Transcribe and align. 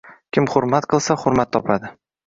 Kim 0.37 0.47
hurmat 0.55 0.89
qilsa, 0.95 1.21
hurmat 1.27 1.57
topadi 1.59 1.97